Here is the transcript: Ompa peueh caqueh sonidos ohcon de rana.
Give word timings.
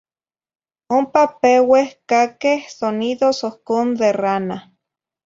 Ompa 0.97 1.21
peueh 1.41 1.89
caqueh 2.09 2.59
sonidos 2.79 3.37
ohcon 3.49 3.87
de 3.99 4.09
rana. 4.21 4.57